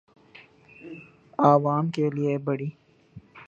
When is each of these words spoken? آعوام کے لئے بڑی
آعوام 1.39 1.89
کے 1.89 2.09
لئے 2.15 2.37
بڑی 2.45 2.69